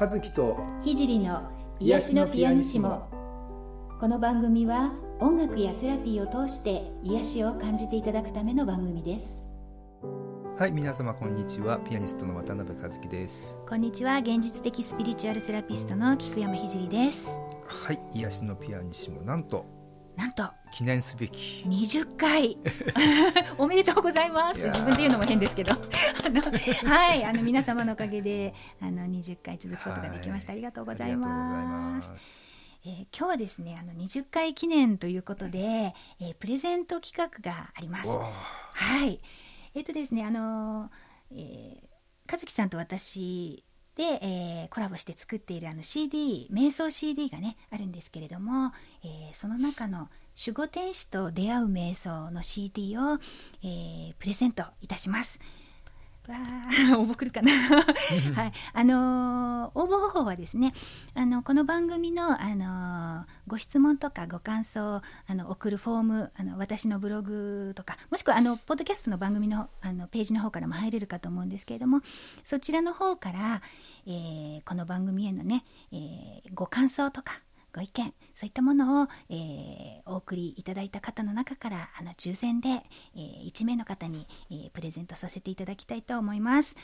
[0.00, 1.50] 和樹と聖の
[1.80, 3.08] 癒しのピアニシモ。
[3.98, 9.44] この番組は音楽やセラピーを通して癒しを感じていただくための番組です。
[10.56, 11.78] はい皆様こんにちは。
[11.78, 13.58] ピアニストの渡辺和樹です。
[13.68, 14.18] こんにちは。
[14.18, 17.28] 現実的スピリチュアルセラピストの菊山聖です。
[17.66, 19.20] はい癒しのピアニシモ。
[19.22, 19.66] なんと
[20.18, 21.64] なんと記念すべき。
[21.64, 22.58] 20回。
[23.56, 24.60] おめでとうございます。
[24.60, 25.74] 自分で言うのも変ですけど。
[26.26, 26.42] あの
[26.90, 27.24] はい。
[27.24, 32.48] あの皆様のおかげであの20回続くことができました、はい、ありがとうございます。
[32.84, 38.08] えー、今日はですねあの20回記念ということで、えー、プレゼント企画があります。
[38.08, 39.20] はい。
[39.74, 40.90] えっ、ー、とですねあのー、
[41.30, 43.62] えー、和樹さんと私
[43.98, 50.08] で、えー、コラボして作っているあの CD 瞑想 CD がねあるんですけれども、えー、その中の
[50.38, 53.18] 守護天使と出会う瞑想の CD を、
[53.64, 55.40] えー、プレゼントいたします。
[56.28, 56.36] わ
[56.92, 58.52] あ、応募来るかなはい。
[58.74, 60.74] あのー、応募方法はですね、
[61.14, 72.02] あの、この番組の、あのー、ご質問とかご感想、あの、送るフォーム、あの、私のブログとか、もしくは、あの、ポッドキャストの番組の、あの、ページの方からも入れるかと思うんですけれども、
[72.44, 73.62] そちらの方から、
[74.06, 77.40] えー、この番組へのね、えー、ご感想とか、
[77.78, 86.74] ご意見そういったものを、えー、お送りいただいた方の中からあの抽選で、えー、1名の方に、えー、プレゼントさせていただきたいと思います。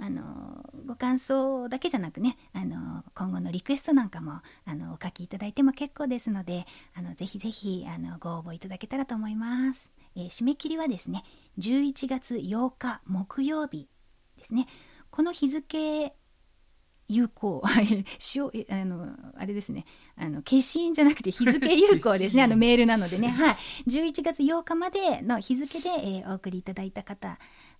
[0.00, 11.24] あのご感想だけじゃなくねあの今後のリクエストなんかもあのお書きいただいても結構ですのであのぜひぜひあのご応募いただけたらと思います、えー、締め切りはですね
[11.58, 13.88] 11月8日木曜日
[14.36, 14.68] ですね
[15.10, 16.14] この日付
[17.08, 17.62] 有効。
[18.34, 19.84] 塩あのあれですね。
[20.16, 22.42] あの消印じゃなくて日付 有効ですね。
[22.42, 23.56] あのメールなのでね、はい、
[23.86, 27.38] 11月8日までの日付で、えー、お送りいただいた方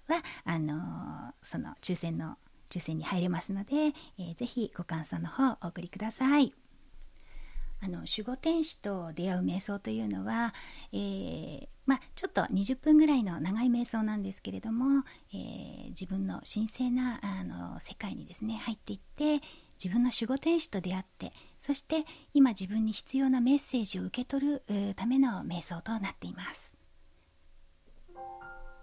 [0.09, 2.39] はあのその抽選の
[2.71, 6.55] 抽選に入れますので、えー、ぜひご感想の方お送りください。
[7.81, 10.53] あの守護天使と出会う瞑想というのは、
[10.93, 19.41] えー、まあ、ちょっと20分ぐらいの長い瞑想なんですけれども、えー、自分の神聖なあの世界にですね入っていって
[19.83, 22.05] 自分の守護天使と出会ってそして
[22.35, 26.75] 今自分に必要なメッセージを受け取るための瞑想となっています。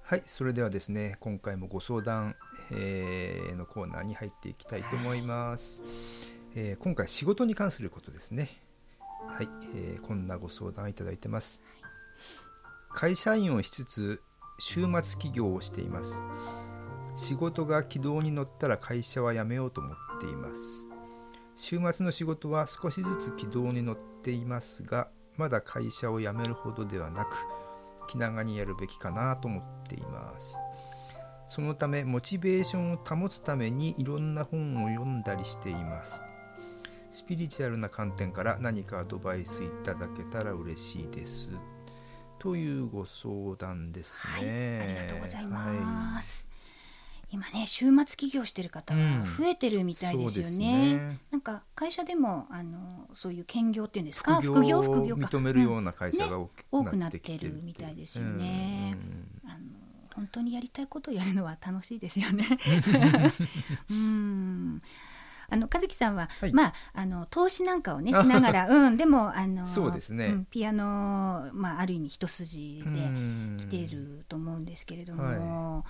[0.01, 2.35] はい、それではですね、今回もご相談、
[2.71, 5.83] えー、のコーナーに入っていきたいと思います。
[6.55, 8.49] えー、今回仕事に関することですね。
[9.27, 11.61] はい、えー、こんなご相談いただいてます。
[12.95, 14.21] 会社員をしつつ
[14.57, 16.17] 週末起業をしています。
[17.17, 20.87] 仕事が軌道に乗ったら会社は辞めようと思っています。
[21.57, 27.35] 週末の仕事は少しずつ軌道に乗っていますが、まだ会社を辞めるほどではなく、
[28.07, 30.57] 気長にやるべきかなと思っています。
[31.49, 36.23] そのためモチベーションを保つためにいろんな本を読んだりしています。
[37.11, 41.49] スピリチュアルな観点から何かアドバイスいただけたら嬉しいです。
[42.39, 44.79] というご相談ですね。
[44.79, 46.47] はい、ありがとうございます。
[47.27, 49.01] はい、今ね週末起業してる方が
[49.37, 50.51] 増えてるみたいですよね。
[50.51, 50.59] うん、
[51.09, 54.41] ねなんか会社でもあのそういう兼業っていうんですか？
[54.41, 55.15] 副業副業？
[55.15, 58.95] 認めるような会社が、ね、多くなってるみたいですよね。
[59.43, 59.59] うん、あの
[60.15, 62.45] 本当にやりたいことをやるのは楽しいですよね。
[63.89, 64.81] うん
[65.49, 75.85] あの和樹さんは、はい、まああの投資なんかをねしながら うんでもあのそうですね、うん、ピアノまあある意味一筋で来てると思うんですけれども、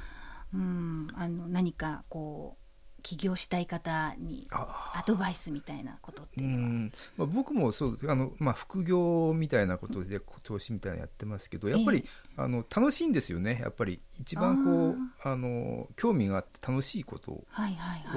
[0.54, 2.65] うん、あの何かこう
[3.06, 6.92] 起業したい方にアドバイスみたいなことっていうのは？
[7.18, 12.04] まあ、僕もそうあの、まあ、副業みたいなことで投資みたいなのやってますけどやっぱり、
[12.36, 14.00] えー、あの楽しいんですよねやっぱり。
[14.20, 17.46] 一番こうあの興味があって楽しいことを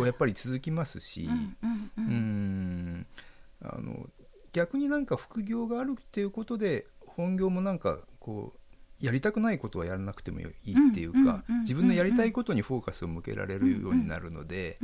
[0.06, 1.28] やっぱり続きますし。
[4.54, 8.58] 逆になんか副業があるっていうことで本業もなんかこう
[9.00, 14.78] やりたくないことはやらなくてもいいっていうか自分のやりたいことにフォーカスを向けられるようになるので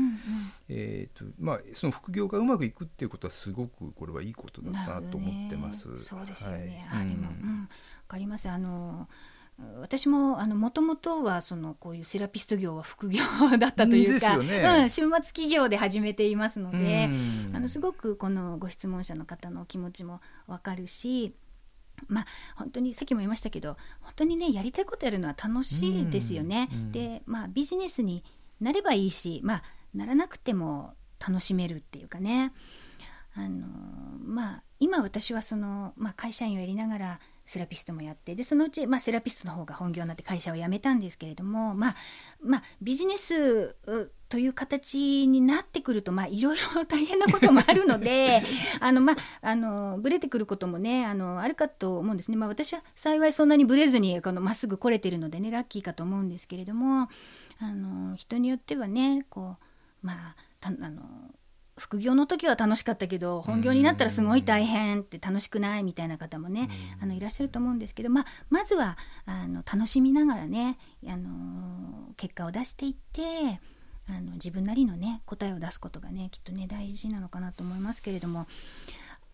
[0.69, 5.89] えとまあその副業がうまくいくっていうことはすごくこれはいいことだなと思ってます。
[5.89, 7.69] ね、そうですよね、はい、でも、うん、
[8.07, 9.09] かりますあの
[9.81, 13.21] 私ももともとはそのこういうセラピスト業は副業
[13.59, 17.09] だったというか、ね、うん、週末企業で始めていますので、
[17.53, 21.35] あのすごくこのご質問者の方のお気持ちも分かるし
[22.09, 22.27] まあ、
[22.57, 26.69] 本当にさっきも言いましたけど本当にねやりたいことやるのは楽しいですよね。
[26.73, 28.25] うん、で、まあ、ビジネスに
[28.61, 29.63] なればいいし、まあ、
[29.95, 30.95] ならなくても
[31.27, 32.53] 楽しめるっていうかね
[33.35, 33.67] あの、
[34.21, 41.97] まあ、今私はその、まあ、会社員をやりながらセラピストもやってでそのうち、まあ、セラピストの方が本業になって会社を辞めたんですけれども、まあ
[42.43, 43.77] まあ、ビジネス
[44.29, 48.43] という形になってくると、まあ、いろいろ 大変なこともあるので
[48.81, 57.09] あの、まあ、あのブレてくることもねあのあるかと思うんですね、まあ、私は幸いそんなにブレずにまっすぐ来れてるのでねラッキーかと思うんですけれども
[57.59, 59.57] あの人によってはねこ
[60.03, 61.03] うまあたあの
[61.77, 66.69] 副業の時は楽しかったけど本業になったらすごい大変って楽しくないみたいな方もね
[67.01, 73.61] あのいらっしゃると思うんですけど、まあ、まずはあの楽しみながらねあの結果を出していって
[74.09, 78.47] あの自分なりのね答えを出すことがねきっとね大事なのかなと思いますけれども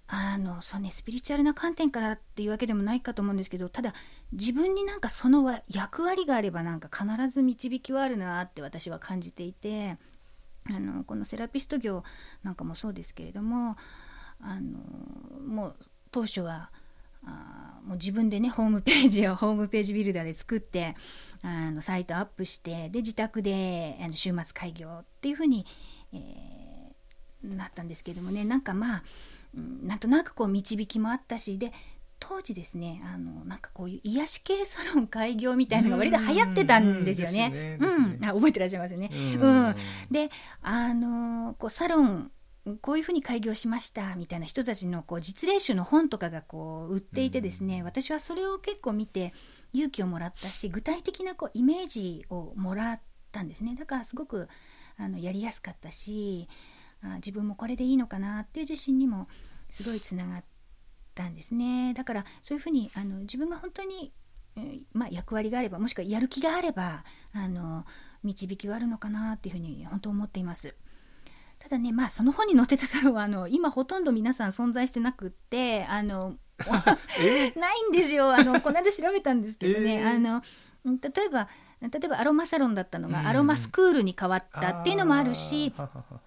[0.07, 3.95] あのそうねスピリチュアルな観点からっていうわけでもないかと思うんですけどただ
[4.33, 9.99] 自分になんかその役割があればなんか必ず導きはあるなって私は感じていて。
[10.75, 12.03] あのこのセラピスト業
[12.43, 13.77] なんかもそうですけれども
[14.41, 14.79] あの
[15.47, 15.77] もう
[16.11, 16.71] 当初は
[17.25, 20.97] あもう自分でねホームページを ホームページビルダーで作って
[21.43, 25.67] あのサイトアップしてで自宅であの週末開業っていうふうに、
[26.13, 28.45] えー、なったんですけどもね。
[28.45, 29.03] なんかまあ
[29.55, 31.73] なんとなくこう導きもあったしで
[32.21, 37.79] 当時ですねあのなんかこういう癒し系サロン開業みたいなのが割と流行ってたんですよね。
[37.81, 39.11] うん、ねね、あ覚えてらっしゃいますよね。
[39.41, 39.75] うん、うん、
[40.11, 40.31] で
[40.63, 42.31] あのこうサロン
[42.83, 49.33] こういうふうに開業しましたみたいな人たちのこう実例集の本とかがこう売っていてですね、私はそれを結構見て
[49.73, 53.01] 勇気をもらったし具体的なこうイメージをもらっ
[53.33, 53.75] たんですね。
[53.79, 54.49] だからすごく
[54.99, 56.49] あのやりやすかったし
[57.03, 59.27] あ自分もこれでいいのかなっていう自信にも
[59.71, 60.45] すごいつながっ
[61.21, 61.93] たんですね。
[61.95, 64.13] だからそういうふうにあの自分が本当に、
[64.57, 67.85] えー、まあ、役割があればもしくはやる気があればあの
[68.23, 70.75] 導きはあるのかなっていうふうに本当思っています。
[71.59, 76.37] ただね、まあ、その本に載ってたサロンはあの今ほとんど皆さん存在してなくってあの
[77.57, 78.35] ないんですよ。
[78.35, 80.43] あのこの間調べたんですけどね、えー、あの
[80.85, 81.49] 例えば
[81.81, 85.73] 例えばアロマサロンだったのがアロマスクールに変わったっていうのもあるし、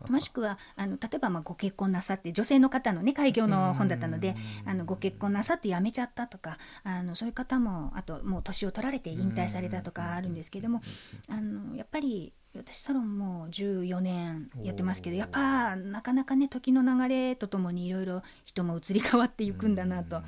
[0.09, 4.35] もしくはあの例えばまあご結婚なさって女性の方のね開業の本だったので、
[4.65, 10.81] あのご結婚なさって辞めちゃったとかあのそういう方もあともう年を取られて引退されたとかあるんですけども、
[11.29, 20.21] あのやっぱり私サロンも14年やってますけどやっぱなかなかね時の流れとともにいろいろ人も移り変わっていくんだなと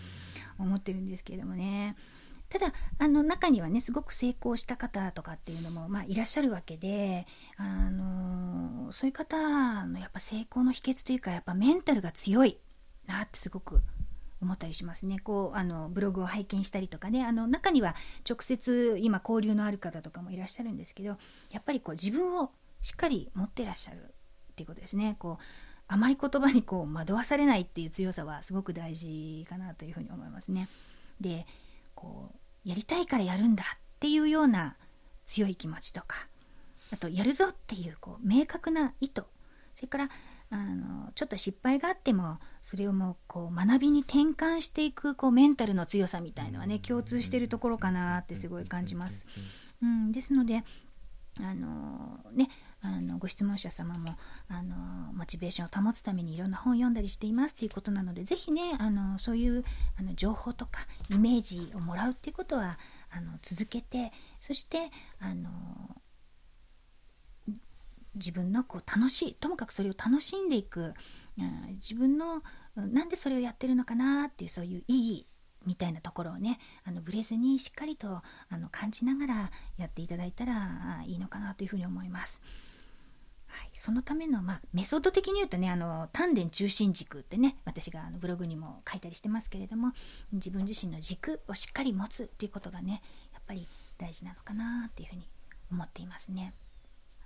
[0.58, 1.96] 思ってるんですけれどもね。
[2.58, 12.58] ただあの中にはねすごく成功した方とかっていうのも、まあ、いらっしゃるわけで、あのそういう方のやっぱ成功の秘訣というかやっぱメンタルが強い
[13.08, 13.82] なってすごく
[14.42, 15.20] 思ったりしますね。
[15.20, 17.26] こうあのブログを拝見したりとかね。
[17.26, 17.94] あの中には
[18.30, 21.18] 直接今交流のある方とかもいらっしゃるんですけど
[21.52, 22.52] やっぱりこう自分を
[22.82, 25.18] しっかり持ってらっしゃるっていうことですね。
[25.20, 25.44] こう
[25.90, 30.70] 甘い言葉にこう惑わされないっていう強さはすごく大事かなというふうに思いますね。
[31.20, 31.46] で
[31.96, 34.76] こうやりたいからやるんだっていうような
[35.26, 36.28] 強い気持ちとか
[36.92, 39.24] あとやるぞっていうこう明確な意図
[39.74, 40.10] それから
[40.52, 49.26] あのちょっと失敗があってもそれをもうこう学びに転換していくこうメンタルの強さみたいのはね共通してるところかなってすごい感じます。
[49.82, 50.64] うん、ですので
[51.40, 52.50] あのね
[52.86, 54.16] あのご質問者様も
[54.48, 54.76] あの
[55.14, 59.64] モチベーションを保つためにいろんな本を読んだりしていますということなのでぜひねあのそういう
[60.00, 62.78] あの情報とかイメージをもらうっていうことは
[63.12, 65.50] あの続けてそしてあの
[68.16, 70.94] 自分のこう楽しいともかくそれを楽しんでいく、
[71.38, 72.44] うん、自分の
[72.76, 75.28] なんでそれをやってるのかなっていうそういう意義
[75.66, 82.42] みたいなところをねあのブレずにしっかりとあの感じながらやっていただいたらいいのかなというふうに思います。
[83.56, 89.94] はい、そのための、まあ、メソッド的に言うとねあの丹田中心軸ってね私があのブログにも書いたりしてますけれども
[90.34, 93.02] 自分自身の軸をしっかり持つっていうことがね
[93.34, 93.66] やっぱり
[93.98, 95.30] 大事なのかなっていうふうに
[95.72, 96.54] 思っていますね。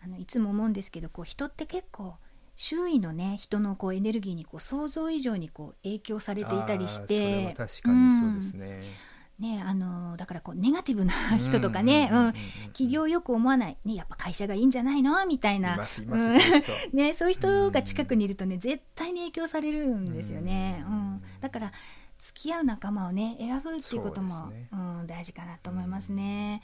[0.04, 2.16] あのいつも思うんですけどこう人って結構
[2.56, 8.82] 周囲のね人のこうエネルギーにこう想像以上にこう影響されていたりして確かにそうですね。
[8.82, 9.09] うん、
[9.40, 12.34] ねあのだからこうネガティブな人とかね、うん
[12.68, 15.26] 企業よく思わない、ね、やっぱ会社がいいんじゃないの？
[15.26, 15.78] みたいな。
[16.94, 20.84] ね、そういう人が近くにいるとね絶対に影響されるんですよね。
[20.88, 21.72] うん、だから
[22.18, 26.62] 付き合う仲間をね選ぶっていうこともう、ね、うん、大事かなと思いますね。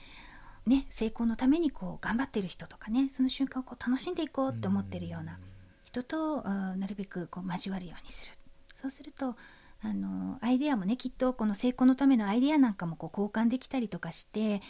[0.65, 5.39] ね、成功のためにこう頑張ってる人とかねその瞬間をこう楽しんでいこうって思ってるような。
[5.83, 8.33] 人となるべくこう交わるようにする。
[8.81, 9.35] そうすると
[9.85, 14.61] あのアイデアもねきっとこの成功のためのアイデアなんかもこう交換できたりとかして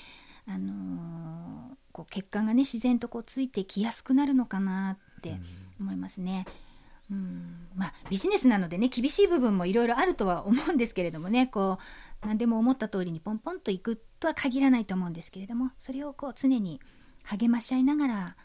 [0.46, 5.38] あのこう血管がね自然とこうついてきやすくなるのかなって
[5.80, 6.46] 思いますね。
[7.10, 11.78] うんまあ、ビジネスなのでね厳しい部分もいろいろあるとは思うんですけれどもねこ
[12.24, 16.82] う何でも思った通りにポンポンといくとは限らないと思うんですけれどもそれをこう常に
[17.24, 18.36] 励まし合いながら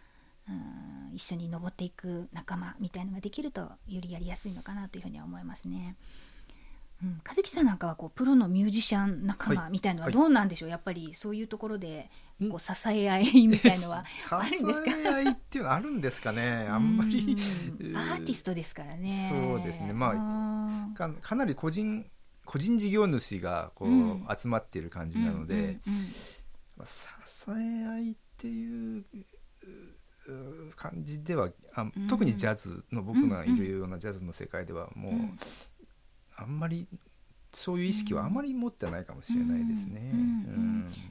[0.46, 5.96] あうん一緒に登っていく仲間みたいのができるとよりやりやすいのかなというふうには思いますね。
[7.02, 12.10] うん、和樹さんなんかはこうプロのミュージシャン仲間みたいのはどうなんでしょう、はい、やっぱりそういうところで
[12.50, 14.90] こう支え合いみたいのは あるんですか？
[14.90, 16.66] 支え合いっていうのはあるんですかね？
[16.68, 17.36] あんまり
[17.94, 19.28] アーティストですからね。
[19.30, 19.92] そうですね。
[19.92, 20.14] ま
[20.94, 22.06] あかかなり個人
[22.44, 25.78] 個人事業主がこう、うん、集まっている感じなので、
[26.76, 27.06] まあ、支
[27.50, 29.04] え合いっていう
[30.74, 35.14] 感じではあ特にジャズの僕がいるようなジャズの世界ではもう、
[36.40, 36.86] あんまり
[37.52, 40.12] そういう意識はあまり持ってないかもしれないですね。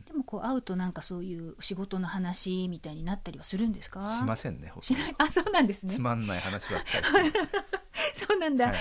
[0.08, 4.18] でもこう会うとなんかそういう仕事の話みたいになったりはするんですか？
[4.20, 4.72] しませんね。
[4.82, 5.16] しない。
[5.18, 5.94] あ、そうなんですね。
[5.94, 7.32] つまんない話ばっかり。
[8.14, 8.68] そうなんだ。
[8.68, 8.76] はい、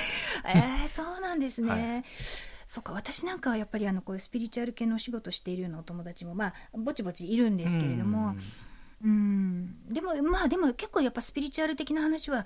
[0.46, 1.70] えー、そうなんですね。
[1.70, 2.04] はい
[2.68, 8.36] そうか私なんかはやっぱりあのこういうスピリチュアル系のお仕事しているようなお友達もまあぼちぼちいるんですけれども、
[9.02, 12.44] うん、でもまあでも結構やっぱスピリチュアル的な話は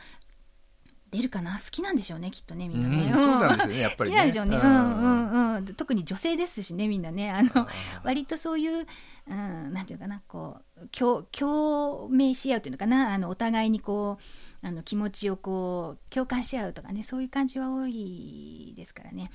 [1.13, 1.53] 出るかな？
[1.53, 5.01] 好きなんでしょうねきっとねみんなね、うん、そうなんですよねやっぱり、ね、好きなんでしょうね、うん。
[5.01, 7.31] うんうん、特に女性ですしねみんなね。
[7.31, 7.69] あの
[8.03, 8.87] 割とそういう、
[9.29, 13.13] うん、なんていうかなこう共共鳴し合うというのかな。
[13.13, 14.19] あのお互いにこ
[14.63, 19.31] うあの気持ちをこう共感し合うとかねそういう感じは多いですからね。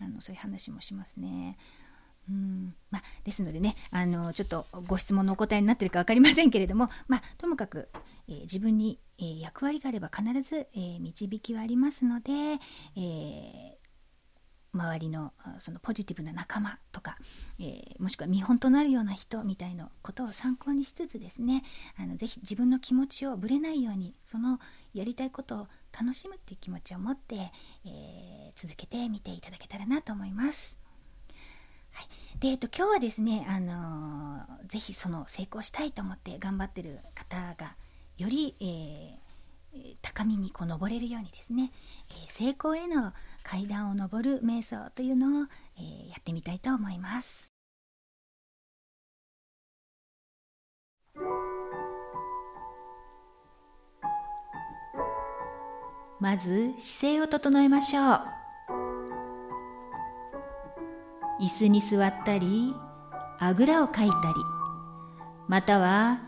[0.00, 1.58] あのそういう話もしますね。
[2.30, 2.74] うん。
[2.90, 7.88] まあ、ですのでねあのちょっとご質問のお答えになってるか分かりませんけれども、まあ、ともかく、
[8.28, 12.32] えー、自分に、えー、役割があれば必ず、え、導きはありますので、
[12.96, 13.78] え
[14.74, 17.16] 周りのそのポジティブな仲間とか、
[17.58, 21.64] えもしくは見本となるような人みたいなことを参考にしつつですね
[21.96, 24.60] あのぜひ自分の気持ちをぶれないようにその
[24.92, 25.68] やりたいことを
[25.98, 27.50] 楽しむっていう気持ちを持って、
[27.86, 30.78] え続けてみていただけたらなと思います。
[31.92, 37.76] はい、で、えっと、今日はですね、あのー、ぜひその成功したいと思って頑張ってる方が
[38.18, 41.70] より、えー、高みにこう登れるようにですね、
[42.10, 43.12] えー、成功への
[43.44, 45.46] 階段を上る瞑想というのを、
[45.78, 47.48] えー、やってみたいと思います。
[56.20, 58.38] まず姿勢を整えましょう。
[61.40, 62.74] 椅子に座ったり
[63.38, 64.18] あぐらをかいたり
[65.46, 66.27] または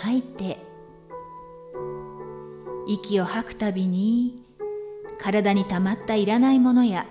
[0.00, 0.72] 吐いて。
[2.86, 4.42] 息を吐くたびに
[5.20, 7.06] 体に溜まったいらないものや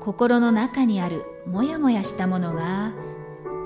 [0.00, 2.92] 心の中にあるもやもやしたものが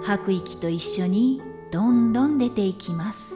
[0.02, 3.34] 吐く息と一緒にどんどん出ていきます。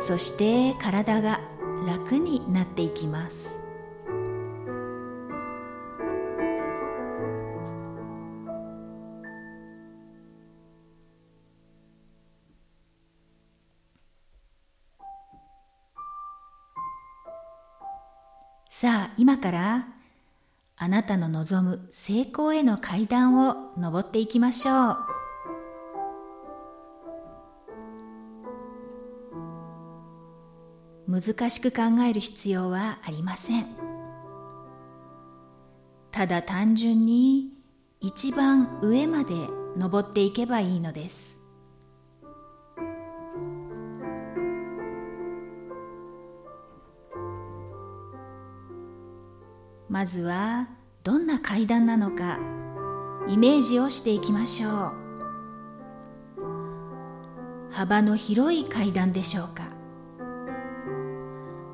[0.00, 1.40] そして体が
[1.86, 3.59] 楽になっていきます。
[18.80, 19.88] さあ今から
[20.78, 24.96] あなたの望む成功への階段を登っていきましょう。
[31.06, 33.66] 難しく考える必要はありません。
[36.10, 37.50] ただ単純に
[38.00, 39.34] 一番上まで
[39.76, 41.39] 登っていけばいいのです。
[50.00, 50.66] まずは
[51.04, 52.38] どんな階段なのか
[53.28, 54.92] イメージをしていきましょう。
[57.70, 59.64] 幅の広い階段でしょうか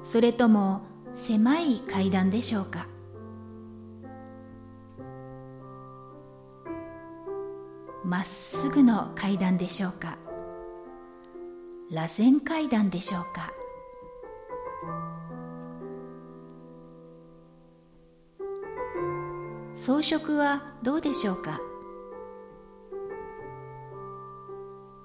[0.02, 0.83] それとも
[1.14, 2.88] 狭い階段でしょうか。
[8.04, 10.18] まっすぐの階段でしょうか
[11.92, 13.52] 螺旋階段でしょうか。
[19.86, 21.60] 装飾はどうでしょうか？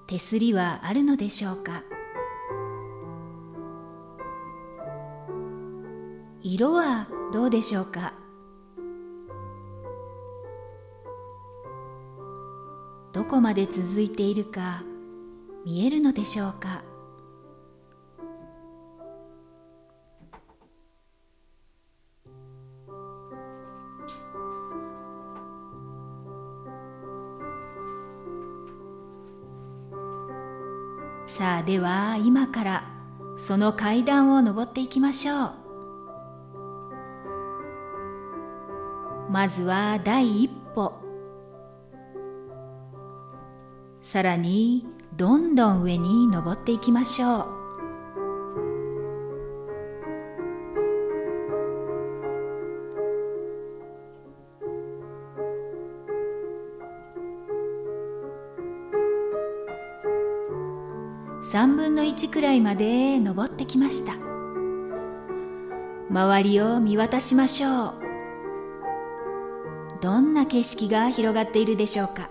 [0.08, 1.84] 手すりはあるのでしょうか？
[6.42, 8.12] 色はどうでしょうか？
[13.12, 14.82] どこまで続いているか
[15.64, 16.82] 見えるのでしょうか？
[31.34, 32.84] さあでは今から
[33.38, 35.52] その階段を上っていきましょう。
[39.30, 40.92] まずは第一歩。
[44.02, 44.84] さらに
[45.16, 47.61] どんどん上に登っていきましょう。
[61.52, 64.14] 3分の1くらいまで登ってきました。
[66.08, 67.94] 周りを見渡しましょう。
[70.00, 72.30] どんな景色が広がっているでしょうか。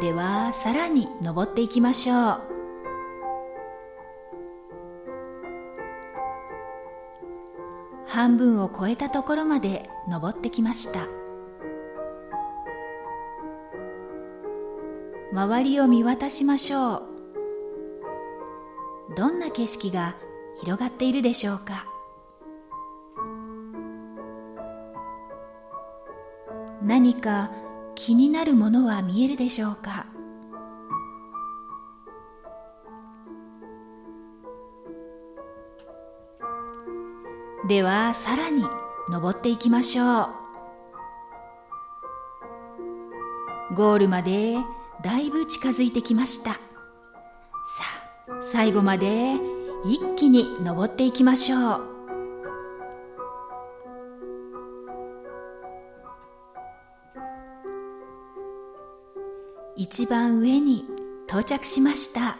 [0.00, 2.40] ではさらに登っていきましょう。
[8.06, 11.21] 半分を超えたところまで登ってきました。
[15.32, 17.02] 周りを見渡しましょう。
[19.16, 20.14] どんな景色が
[20.60, 21.86] 広がっているでしょうか？
[26.82, 27.50] 何か
[27.94, 30.06] 気になるものは見えるでしょうか？
[37.68, 38.66] ではさらに
[39.08, 40.28] 登っていきましょう。
[43.74, 44.56] ゴールまで
[45.02, 46.52] だいぶ近づいてきました。
[46.52, 46.58] さ
[48.28, 49.34] あ最後まで
[49.84, 51.92] 一気に登っていきましょう。
[59.74, 60.84] 一番上に
[61.26, 62.38] 到着しました。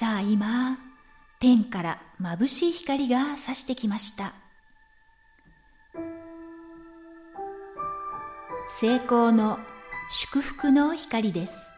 [0.00, 0.78] さあ今
[1.40, 4.32] 天から眩しい光が差してきました。
[8.66, 9.58] 成功の
[10.10, 11.70] 祝福の光です。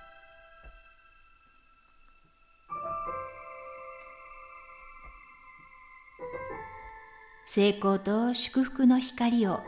[7.44, 9.58] 成功と祝福の光を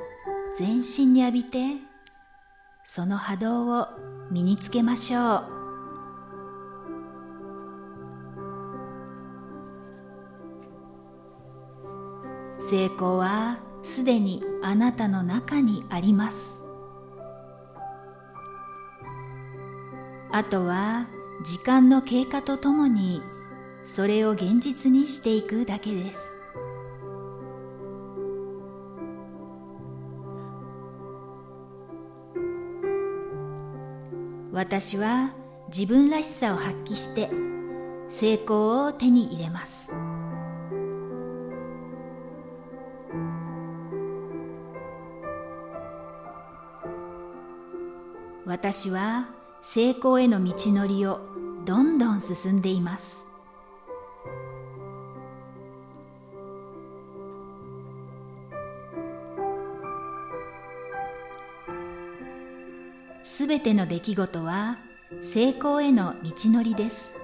[0.56, 1.58] 全身に浴びて
[2.84, 3.88] その波動を
[4.30, 5.53] 身につけましょう。
[12.70, 16.62] 成功はすでにあなたの中にあります。
[20.32, 21.06] あとは
[21.44, 23.20] 時間の経過とともに
[23.84, 26.38] それを現実にしていくだけです。
[34.52, 35.34] 私は
[35.68, 37.28] 自分らしさを発揮して
[38.08, 39.92] 成功を手に入れます。
[48.64, 49.28] 私は
[49.60, 51.20] 成功への道のりを
[51.66, 53.22] どんどん進んでいます。
[63.22, 64.78] すべての出来事は
[65.20, 67.18] 成功への道のりです。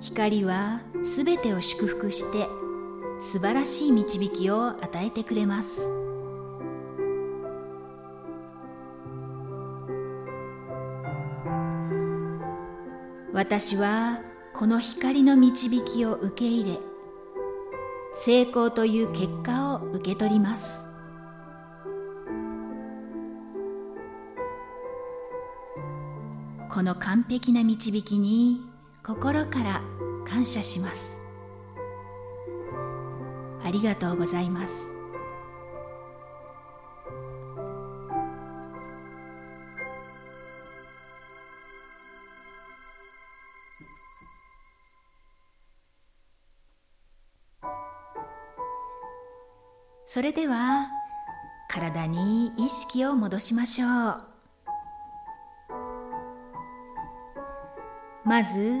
[0.00, 2.48] 光はすべてを祝福して
[3.20, 5.80] 素晴らしい導きを与えてくれます。
[13.32, 14.20] 私は
[14.52, 16.78] この光の導きを受け入れ
[18.12, 20.86] 成功という結果を受け取ります。
[26.70, 28.60] この完璧な導きに
[29.02, 29.82] 心から
[30.32, 31.12] 感謝します。
[33.62, 34.88] ありがとうございます。
[50.06, 50.88] それでは
[51.68, 54.24] 体に意識を戻しましょう。
[58.24, 58.80] まず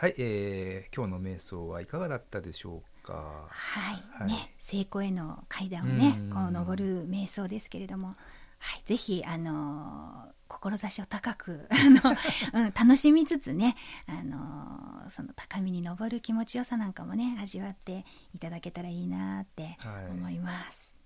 [0.00, 3.12] はい、えー、今日の瞑想はいかがだったでしょうか？
[3.50, 8.16] はい、はい、ね、成功への階段をね、こう登る瞑想ですけれども、
[8.60, 12.16] はい、ぜひあのー、志を高く あの、
[12.54, 19.76] うん、楽しみつつね、あのー、その高みに登る気持ちよさなんかもね味わっていただけたらいいなって
[20.08, 20.96] 思います。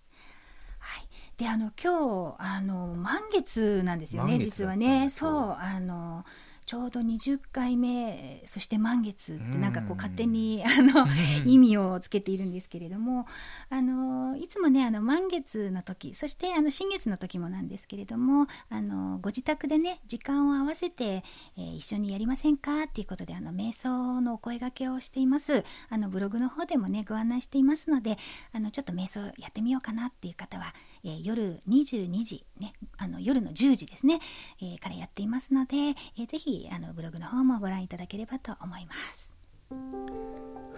[0.79, 5.11] はい、はい、であの今日あの満月なんですよね実はね。
[5.11, 5.57] そう。
[5.59, 6.25] あの
[6.67, 11.07] ちょうど20回目そして満月ってなんかこう勝手に あの
[11.45, 13.27] 意味をつけているんですけれども
[13.69, 21.23] あのいつもねあの満月の時そしてあの新月の時もなんですけれどもあのご自宅でね時間を合わせて、
[21.57, 25.65] えー、一緒にやりませんかっていうことであの瞑想のお声がけをしています。
[25.91, 28.19] あのブログの方でもねご案内していますので
[28.53, 30.75] あのちょっと瞑想やってみようかなっていう方は、
[31.05, 34.21] えー、夜22時ねあの夜の10時ですね、
[34.61, 35.77] えー、からやっていますので、
[36.19, 39.33] えー、ぜひあのブログの方もご覧いただければと思います。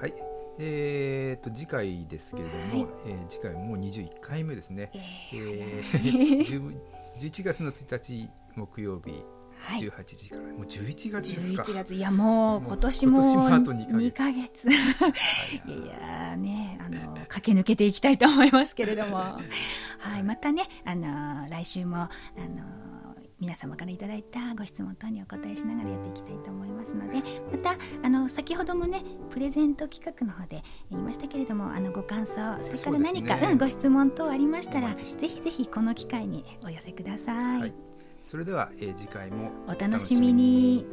[0.00, 0.12] はい、
[0.58, 6.80] えーと、次回ですけれども、はい、えー、次回もう21回目ですね、えー、えー、
[7.18, 9.24] 11 月の1日木曜日
[9.80, 11.62] 18時から、はい、もう11月ですか。
[11.62, 11.94] 11月。
[11.94, 14.70] いやもう今年ももあと2か月。
[14.70, 14.74] い。
[15.88, 19.16] やねあの駆け抜けていきたいと思いますけれども。
[19.98, 20.22] はい。
[20.24, 22.86] またねあの来週もあの
[23.38, 37.74] 皆様からいただいたご質問等にお答えしながらやっていきたいと思いますのでまたあの先ほどもねプレゼント企画の方で言いましたけれどもあのご感想それから何かう、ね、うん、ご質問等ありましたらぜひぜひこの機会にお寄せください、はい、
[38.26, 40.84] それでは、えー、次回もお楽しみに。